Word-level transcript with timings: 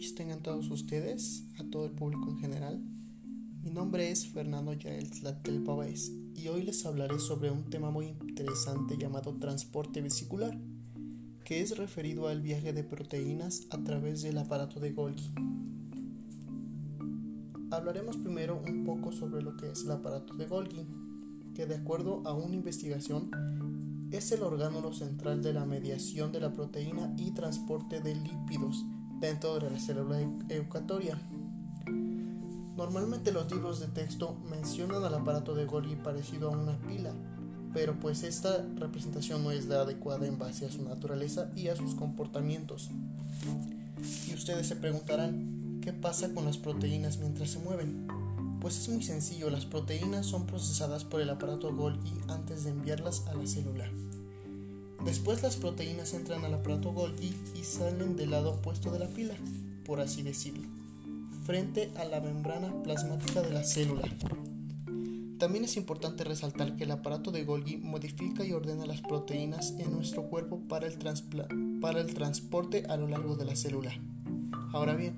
noches 0.00 0.14
tengan 0.14 0.40
todos 0.40 0.70
ustedes, 0.70 1.44
a 1.58 1.64
todo 1.64 1.84
el 1.84 1.92
público 1.92 2.30
en 2.30 2.38
general. 2.38 2.80
Mi 3.62 3.68
nombre 3.68 4.10
es 4.10 4.26
Fernando 4.28 4.72
Yael 4.72 5.10
Tlatel 5.10 5.62
Pavés 5.62 6.10
y 6.34 6.48
hoy 6.48 6.62
les 6.62 6.86
hablaré 6.86 7.18
sobre 7.18 7.50
un 7.50 7.68
tema 7.68 7.90
muy 7.90 8.06
interesante 8.06 8.96
llamado 8.96 9.36
transporte 9.36 10.00
vesicular, 10.00 10.58
que 11.44 11.60
es 11.60 11.76
referido 11.76 12.28
al 12.28 12.40
viaje 12.40 12.72
de 12.72 12.82
proteínas 12.82 13.66
a 13.68 13.84
través 13.84 14.22
del 14.22 14.38
aparato 14.38 14.80
de 14.80 14.92
Golgi. 14.92 15.34
Hablaremos 17.70 18.16
primero 18.16 18.62
un 18.66 18.86
poco 18.86 19.12
sobre 19.12 19.42
lo 19.42 19.54
que 19.58 19.70
es 19.70 19.84
el 19.84 19.90
aparato 19.90 20.32
de 20.32 20.46
Golgi, 20.46 20.86
que 21.54 21.66
de 21.66 21.74
acuerdo 21.74 22.22
a 22.24 22.32
una 22.32 22.54
investigación 22.54 24.08
es 24.12 24.32
el 24.32 24.44
orgánulo 24.44 24.94
central 24.94 25.42
de 25.42 25.52
la 25.52 25.66
mediación 25.66 26.32
de 26.32 26.40
la 26.40 26.54
proteína 26.54 27.14
y 27.18 27.32
transporte 27.32 28.00
de 28.00 28.14
lípidos 28.14 28.86
dentro 29.20 29.58
de 29.58 29.70
la 29.70 29.78
célula 29.78 30.18
eucatoria. 30.48 31.18
Normalmente 32.76 33.30
los 33.30 33.52
libros 33.52 33.78
de 33.78 33.88
texto 33.88 34.34
mencionan 34.48 35.04
al 35.04 35.14
aparato 35.14 35.54
de 35.54 35.66
Golgi 35.66 35.96
parecido 35.96 36.48
a 36.48 36.56
una 36.56 36.78
pila, 36.78 37.12
pero 37.74 37.94
pues 38.00 38.22
esta 38.22 38.64
representación 38.76 39.44
no 39.44 39.50
es 39.50 39.66
la 39.66 39.82
adecuada 39.82 40.26
en 40.26 40.38
base 40.38 40.64
a 40.64 40.72
su 40.72 40.82
naturaleza 40.82 41.50
y 41.54 41.68
a 41.68 41.76
sus 41.76 41.94
comportamientos. 41.94 42.90
Y 44.26 44.34
ustedes 44.34 44.66
se 44.66 44.76
preguntarán, 44.76 45.80
¿qué 45.82 45.92
pasa 45.92 46.32
con 46.32 46.46
las 46.46 46.56
proteínas 46.56 47.18
mientras 47.18 47.50
se 47.50 47.58
mueven? 47.58 48.08
Pues 48.60 48.78
es 48.78 48.88
muy 48.88 49.02
sencillo, 49.02 49.50
las 49.50 49.66
proteínas 49.66 50.26
son 50.26 50.46
procesadas 50.46 51.04
por 51.04 51.20
el 51.20 51.28
aparato 51.28 51.74
Golgi 51.74 52.14
antes 52.28 52.64
de 52.64 52.70
enviarlas 52.70 53.26
a 53.26 53.34
la 53.34 53.46
célula. 53.46 53.90
Después 55.04 55.42
las 55.42 55.56
proteínas 55.56 56.12
entran 56.12 56.44
al 56.44 56.54
aparato 56.54 56.92
Golgi 56.92 57.34
y 57.54 57.64
salen 57.64 58.16
del 58.16 58.30
lado 58.30 58.52
opuesto 58.52 58.90
de 58.90 58.98
la 58.98 59.08
pila, 59.08 59.34
por 59.84 60.00
así 60.00 60.22
decirlo, 60.22 60.68
frente 61.44 61.90
a 61.96 62.04
la 62.04 62.20
membrana 62.20 62.82
plasmática 62.82 63.40
de 63.40 63.50
la 63.50 63.64
célula. 63.64 64.08
También 65.38 65.64
es 65.64 65.78
importante 65.78 66.22
resaltar 66.22 66.76
que 66.76 66.84
el 66.84 66.90
aparato 66.90 67.30
de 67.30 67.44
Golgi 67.44 67.78
modifica 67.78 68.44
y 68.44 68.52
ordena 68.52 68.84
las 68.84 69.00
proteínas 69.00 69.74
en 69.78 69.90
nuestro 69.90 70.24
cuerpo 70.24 70.60
para 70.68 70.86
el, 70.86 70.98
transporte 70.98 72.84
a 72.86 72.98
lo 72.98 73.08
largo 73.08 73.36
de 73.36 73.46
la 73.46 73.56
célula. 73.56 73.90
Ahora 74.74 74.94
bien, 74.94 75.14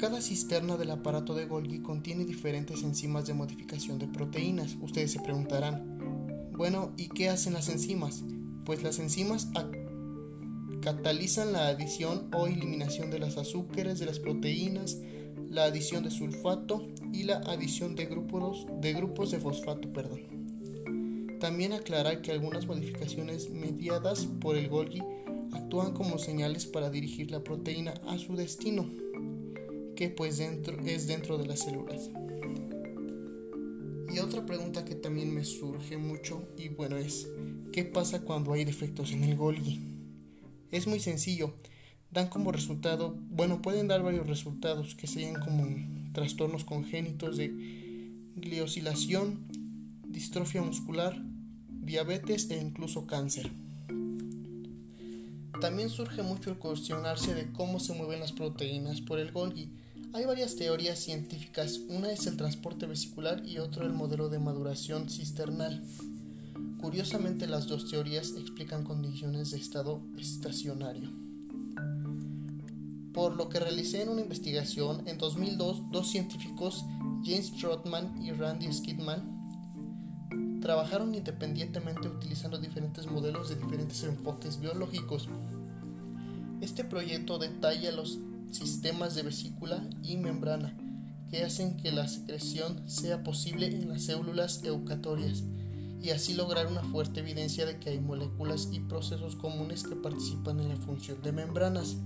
cada 0.00 0.20
cisterna 0.20 0.76
del 0.76 0.90
aparato 0.90 1.36
de 1.36 1.46
Golgi 1.46 1.78
contiene 1.78 2.24
diferentes 2.24 2.82
enzimas 2.82 3.24
de 3.24 3.34
modificación 3.34 4.00
de 4.00 4.08
proteínas. 4.08 4.76
Ustedes 4.82 5.12
se 5.12 5.20
preguntarán, 5.20 5.93
bueno, 6.56 6.92
¿y 6.96 7.08
qué 7.08 7.28
hacen 7.28 7.54
las 7.54 7.68
enzimas? 7.68 8.22
Pues 8.64 8.82
las 8.82 8.98
enzimas 8.98 9.48
catalizan 10.80 11.52
la 11.52 11.68
adición 11.68 12.28
o 12.34 12.46
eliminación 12.46 13.10
de 13.10 13.18
los 13.18 13.36
azúcares 13.36 13.98
de 13.98 14.06
las 14.06 14.20
proteínas, 14.20 14.98
la 15.48 15.64
adición 15.64 16.04
de 16.04 16.10
sulfato 16.10 16.86
y 17.12 17.24
la 17.24 17.38
adición 17.38 17.94
de 17.94 18.06
grupos 18.06 18.66
de, 18.80 19.40
fosfato. 19.40 19.92
Perdón. 19.92 21.38
También 21.40 21.72
aclarar 21.72 22.22
que 22.22 22.32
algunas 22.32 22.66
modificaciones 22.66 23.50
mediadas 23.50 24.26
por 24.40 24.56
el 24.56 24.68
Golgi 24.68 25.02
actúan 25.52 25.92
como 25.92 26.18
señales 26.18 26.66
para 26.66 26.90
dirigir 26.90 27.30
la 27.30 27.42
proteína 27.42 27.94
a 28.06 28.18
su 28.18 28.36
destino, 28.36 28.90
que 29.96 30.08
pues 30.08 30.38
dentro, 30.38 30.78
es 30.84 31.06
dentro 31.06 31.38
de 31.38 31.46
las 31.46 31.60
células. 31.60 32.10
Y 34.14 34.20
otra 34.20 34.46
pregunta 34.46 34.84
que 34.84 34.94
también 34.94 35.34
me 35.34 35.44
surge 35.44 35.96
mucho 35.96 36.46
y 36.56 36.68
bueno 36.68 36.96
es, 36.96 37.26
¿qué 37.72 37.84
pasa 37.84 38.20
cuando 38.20 38.52
hay 38.52 38.64
defectos 38.64 39.10
en 39.10 39.24
el 39.24 39.36
Golgi? 39.36 39.80
Es 40.70 40.86
muy 40.86 41.00
sencillo, 41.00 41.56
dan 42.12 42.28
como 42.28 42.52
resultado, 42.52 43.18
bueno, 43.30 43.60
pueden 43.60 43.88
dar 43.88 44.04
varios 44.04 44.28
resultados 44.28 44.94
que 44.94 45.08
serían 45.08 45.34
como 45.42 45.66
trastornos 46.12 46.62
congénitos 46.62 47.36
de 47.36 47.48
gliosilación, 48.36 49.48
distrofia 50.06 50.62
muscular, 50.62 51.20
diabetes 51.68 52.48
e 52.50 52.60
incluso 52.60 53.08
cáncer. 53.08 53.50
También 55.60 55.90
surge 55.90 56.22
mucho 56.22 56.50
el 56.50 56.58
cuestionarse 56.58 57.34
de 57.34 57.50
cómo 57.50 57.80
se 57.80 57.94
mueven 57.94 58.20
las 58.20 58.30
proteínas 58.30 59.00
por 59.00 59.18
el 59.18 59.32
Golgi 59.32 59.72
hay 60.14 60.26
varias 60.26 60.54
teorías 60.54 61.00
científicas, 61.00 61.80
una 61.88 62.12
es 62.12 62.28
el 62.28 62.36
transporte 62.36 62.86
vesicular 62.86 63.44
y 63.44 63.58
otra 63.58 63.84
el 63.84 63.92
modelo 63.92 64.28
de 64.28 64.38
maduración 64.38 65.10
cisternal. 65.10 65.82
Curiosamente 66.80 67.48
las 67.48 67.66
dos 67.66 67.90
teorías 67.90 68.32
explican 68.38 68.84
condiciones 68.84 69.50
de 69.50 69.56
estado 69.56 70.02
estacionario. 70.16 71.10
Por 73.12 73.34
lo 73.34 73.48
que 73.48 73.58
realicé 73.58 74.02
en 74.02 74.08
una 74.08 74.20
investigación, 74.20 75.02
en 75.08 75.18
2002 75.18 75.90
dos 75.90 76.08
científicos, 76.08 76.84
James 77.24 77.52
Trotman 77.56 78.22
y 78.22 78.30
Randy 78.30 78.72
Skidman, 78.72 80.60
trabajaron 80.60 81.12
independientemente 81.12 82.06
utilizando 82.06 82.58
diferentes 82.58 83.10
modelos 83.10 83.48
de 83.48 83.56
diferentes 83.56 84.04
enfoques 84.04 84.60
biológicos. 84.60 85.28
Este 86.60 86.84
proyecto 86.84 87.38
detalla 87.38 87.90
los 87.90 88.20
sistemas 88.54 89.14
de 89.14 89.22
vesícula 89.22 89.88
y 90.02 90.16
membrana 90.16 90.76
que 91.30 91.42
hacen 91.42 91.76
que 91.76 91.90
la 91.90 92.06
secreción 92.06 92.88
sea 92.88 93.22
posible 93.24 93.66
en 93.66 93.88
las 93.88 94.04
células 94.04 94.62
eucatorias 94.62 95.42
y 96.00 96.10
así 96.10 96.34
lograr 96.34 96.66
una 96.66 96.82
fuerte 96.82 97.20
evidencia 97.20 97.64
de 97.64 97.78
que 97.78 97.90
hay 97.90 97.98
moléculas 97.98 98.68
y 98.70 98.80
procesos 98.80 99.36
comunes 99.36 99.84
que 99.84 99.96
participan 99.96 100.60
en 100.60 100.68
la 100.68 100.76
función 100.76 101.20
de 101.22 101.32
membranas. 101.32 101.96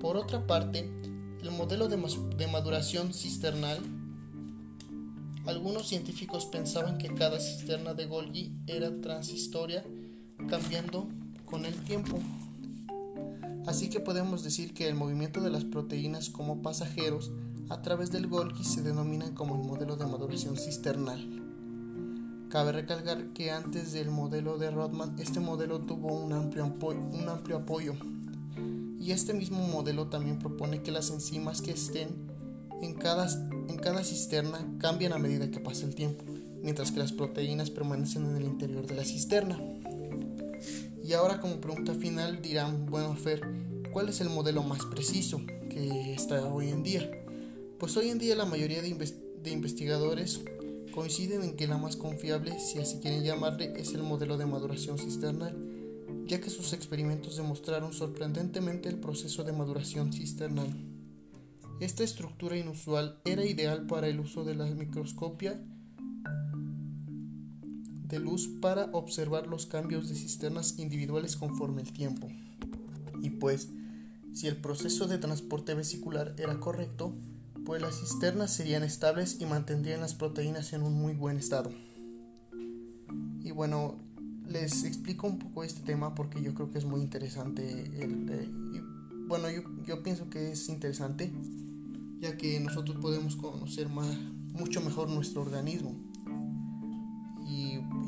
Por 0.00 0.16
otra 0.16 0.46
parte, 0.46 0.90
el 1.42 1.50
modelo 1.50 1.88
de, 1.88 2.46
maduración 2.46 3.12
cisternal, 3.12 3.78
algunos 5.46 5.86
científicos 5.86 6.46
pensaban 6.46 6.96
que 6.96 7.12
cada 7.12 7.38
cisterna 7.38 7.92
de 7.92 8.06
Golgi 8.06 8.50
era 8.66 8.90
transistoria, 9.02 9.84
cambiando 10.48 11.06
con 11.44 11.66
el 11.66 11.74
tiempo. 11.84 12.18
Así 13.66 13.88
que 13.88 14.00
podemos 14.00 14.44
decir 14.44 14.74
que 14.74 14.88
el 14.88 14.94
movimiento 14.94 15.40
de 15.40 15.50
las 15.50 15.64
proteínas 15.64 16.28
como 16.28 16.60
pasajeros 16.60 17.32
a 17.70 17.80
través 17.80 18.10
del 18.10 18.26
Golgi 18.26 18.62
se 18.62 18.82
denominan 18.82 19.34
como 19.34 19.54
el 19.54 19.66
modelo 19.66 19.96
de 19.96 20.06
maduración 20.06 20.56
cisternal. 20.56 21.40
Cabe 22.50 22.72
recalcar 22.72 23.32
que 23.32 23.50
antes 23.50 23.92
del 23.92 24.10
modelo 24.10 24.58
de 24.58 24.70
Rodman, 24.70 25.16
este 25.18 25.40
modelo 25.40 25.80
tuvo 25.80 26.12
un 26.12 26.32
amplio, 26.32 27.56
apoyo. 27.56 27.94
Y 29.00 29.12
este 29.12 29.34
mismo 29.34 29.66
modelo 29.66 30.08
también 30.08 30.38
propone 30.38 30.82
que 30.82 30.92
las 30.92 31.10
enzimas 31.10 31.62
que 31.62 31.72
estén 31.72 32.10
en 32.82 32.94
cada 32.94 34.04
cisterna 34.04 34.58
cambian 34.78 35.14
a 35.14 35.18
medida 35.18 35.50
que 35.50 35.58
pasa 35.58 35.86
el 35.86 35.94
tiempo, 35.94 36.22
mientras 36.62 36.92
que 36.92 37.00
las 37.00 37.12
proteínas 37.12 37.70
permanecen 37.70 38.26
en 38.26 38.36
el 38.36 38.44
interior 38.44 38.86
de 38.86 38.94
la 38.94 39.04
cisterna. 39.04 39.58
Y 41.04 41.12
ahora 41.12 41.38
como 41.38 41.60
pregunta 41.60 41.92
final 41.92 42.40
dirán, 42.40 42.86
bueno 42.86 43.14
Fer, 43.14 43.42
¿cuál 43.92 44.08
es 44.08 44.22
el 44.22 44.30
modelo 44.30 44.62
más 44.62 44.86
preciso 44.86 45.38
que 45.68 46.14
está 46.14 46.42
hoy 46.46 46.70
en 46.70 46.82
día? 46.82 47.10
Pues 47.78 47.94
hoy 47.98 48.08
en 48.08 48.18
día 48.18 48.34
la 48.34 48.46
mayoría 48.46 48.80
de, 48.80 49.50
investigadores 49.50 50.40
coinciden 50.94 51.42
en 51.42 51.56
que 51.56 51.68
la 51.68 51.76
más 51.76 51.96
confiable, 51.96 52.58
si 52.58 52.78
así 52.78 53.00
quieren 53.00 53.22
llamarle, 53.22 53.74
es 53.76 53.92
el 53.92 54.02
modelo 54.02 54.38
de 54.38 54.46
maduración 54.46 54.96
cisternal, 54.96 55.54
ya 56.26 56.40
que 56.40 56.48
sus 56.48 56.72
experimentos 56.72 57.36
demostraron 57.36 57.92
sorprendentemente 57.92 58.88
el 58.88 58.98
proceso 58.98 59.44
de 59.44 59.52
maduración 59.52 60.10
cisternal. 60.10 60.74
Esta 61.80 62.02
estructura 62.02 62.56
inusual 62.56 63.20
era 63.26 63.44
ideal 63.44 63.86
para 63.86 64.08
el 64.08 64.20
uso 64.20 64.42
de 64.44 64.54
la 64.54 64.64
microscopia 64.64 65.60
de 68.04 68.18
luz 68.18 68.48
para 68.60 68.84
observar 68.92 69.46
los 69.46 69.66
cambios 69.66 70.08
de 70.08 70.14
cisternas 70.14 70.78
individuales 70.78 71.36
conforme 71.36 71.82
el 71.82 71.92
tiempo. 71.92 72.28
Y 73.20 73.30
pues, 73.30 73.68
si 74.32 74.46
el 74.46 74.56
proceso 74.56 75.06
de 75.06 75.18
transporte 75.18 75.74
vesicular 75.74 76.34
era 76.38 76.60
correcto, 76.60 77.14
pues 77.64 77.80
las 77.80 77.98
cisternas 77.98 78.52
serían 78.52 78.82
estables 78.82 79.40
y 79.40 79.46
mantendrían 79.46 80.00
las 80.00 80.14
proteínas 80.14 80.72
en 80.74 80.82
un 80.82 80.94
muy 80.94 81.14
buen 81.14 81.38
estado. 81.38 81.70
Y 83.42 83.50
bueno, 83.52 83.96
les 84.46 84.84
explico 84.84 85.26
un 85.26 85.38
poco 85.38 85.64
este 85.64 85.80
tema 85.80 86.14
porque 86.14 86.42
yo 86.42 86.52
creo 86.54 86.70
que 86.70 86.78
es 86.78 86.84
muy 86.84 87.00
interesante. 87.00 87.90
bueno, 89.26 89.50
yo, 89.50 89.62
yo, 89.86 90.02
pienso 90.02 90.28
que 90.28 90.52
es 90.52 90.68
interesante 90.68 91.32
ya 92.20 92.36
que 92.36 92.60
nosotros 92.60 92.98
podemos 93.00 93.36
conocer 93.36 93.88
más, 93.88 94.14
mucho 94.52 94.80
mejor 94.82 95.08
nuestro 95.08 95.42
organismo 95.42 96.03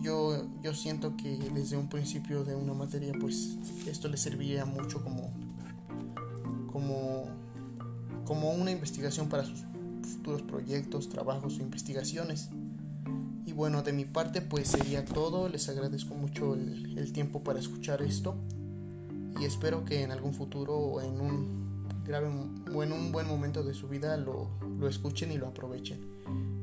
yo, 0.07 0.47
yo 0.63 0.73
siento 0.73 1.17
que 1.17 1.37
desde 1.53 1.77
un 1.77 1.89
principio 1.89 2.45
de 2.45 2.55
una 2.55 2.75
materia 2.75 3.13
pues 3.21 3.59
esto 3.89 4.07
le 4.07 4.17
serviría 4.17 4.65
mucho 4.65 5.03
como, 5.03 5.33
como, 6.71 7.25
como 8.25 8.53
una 8.53 8.71
investigación 8.71 9.29
para 9.29 9.45
sus 9.45 9.65
futuros 10.03 10.43
proyectos, 10.43 11.09
trabajos 11.09 11.59
o 11.59 11.63
investigaciones. 11.63 12.51
Y 13.47 13.53
bueno, 13.53 13.83
de 13.83 13.93
mi 13.93 14.05
parte 14.05 14.43
pues 14.43 14.69
sería 14.69 15.05
todo, 15.05 15.49
les 15.49 15.69
agradezco 15.69 16.15
mucho 16.15 16.55
el, 16.55 16.97
el 16.97 17.13
tiempo 17.13 17.43
para 17.43 17.59
escuchar 17.59 18.01
esto 18.01 18.37
y 19.41 19.45
espero 19.45 19.85
que 19.85 20.05
en 20.05 20.13
algún 20.13 20.35
futuro 20.35 20.77
o 20.77 21.01
en 21.01 21.21
un 21.21 22.05
grave 22.05 22.29
o 22.73 22.83
en 22.85 22.93
un 22.93 23.11
buen 23.11 23.27
momento 23.27 23.65
de 23.65 23.75
su 23.75 23.89
vida 23.89 24.17
lo, 24.17 24.51
lo 24.79 24.89
escuchen 24.89 25.33
y 25.33 25.37
lo 25.37 25.49
aprovechen. 25.49 25.99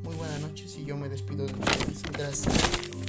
Muy 0.03 0.15
buenas 0.15 0.39
noches 0.39 0.77
y 0.77 0.85
yo 0.85 0.95
me 0.95 1.09
despido 1.09 1.45
de 1.45 1.53
ustedes. 1.53 2.03
Gracias. 2.03 3.02